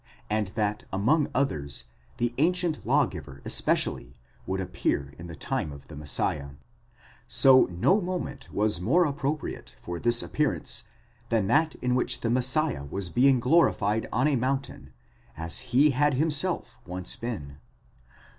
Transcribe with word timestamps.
® 0.01 0.03
and 0.31 0.47
that 0.57 0.83
among 0.91 1.27
others 1.35 1.85
the 2.17 2.33
ancient 2.39 2.83
lawgiver 2.87 3.39
especially 3.45 4.17
would 4.47 4.59
appear 4.59 5.13
in 5.19 5.27
the 5.27 5.35
time 5.35 5.71
of 5.71 5.89
the 5.89 5.95
Messiah: 5.95 6.55
17. 7.27 7.27
so 7.27 7.65
no 7.69 8.01
moment 8.01 8.51
was 8.51 8.81
more 8.81 9.05
appro 9.05 9.37
priate 9.37 9.75
for 9.79 9.99
his 9.99 10.23
appearance 10.23 10.85
than 11.29 11.45
that 11.45 11.75
in 11.83 11.93
which 11.93 12.21
the 12.21 12.31
Messiah 12.31 12.85
was 12.85 13.11
being 13.11 13.39
glorified 13.39 14.09
on 14.11 14.27
a 14.27 14.35
mountain, 14.35 14.91
as 15.37 15.59
he 15.59 15.91
had 15.91 16.15
himself 16.15 16.79
once 16.87 17.15
been. 17.15 17.57